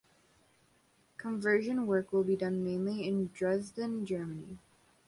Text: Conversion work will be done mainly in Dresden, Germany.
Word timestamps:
Conversion 1.19 1.85
work 1.85 2.11
will 2.11 2.23
be 2.23 2.35
done 2.35 2.63
mainly 2.63 3.07
in 3.07 3.27
Dresden, 3.35 4.03
Germany. 4.03 4.57